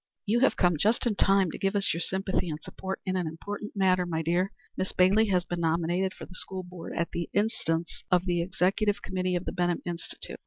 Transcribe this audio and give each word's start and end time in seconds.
"You 0.25 0.39
have 0.39 0.57
come 0.57 0.77
just 0.79 1.05
in 1.05 1.13
time 1.13 1.51
to 1.51 1.59
give 1.59 1.75
us 1.75 1.93
your 1.93 2.01
sympathy 2.01 2.49
and 2.49 2.59
support 2.63 2.99
in 3.05 3.15
an 3.15 3.27
important 3.27 3.75
matter, 3.75 4.07
my 4.07 4.23
dear. 4.23 4.51
Miss 4.75 4.91
Bailey 4.93 5.27
has 5.27 5.45
been 5.45 5.59
nominated 5.59 6.11
for 6.15 6.25
the 6.25 6.33
School 6.33 6.63
Board 6.63 6.93
at 6.97 7.11
the 7.11 7.29
instance 7.33 8.03
of 8.09 8.25
the 8.25 8.41
Executive 8.41 9.03
Committee 9.03 9.35
of 9.35 9.45
the 9.45 9.51
Benham 9.51 9.83
Institute. 9.85 10.39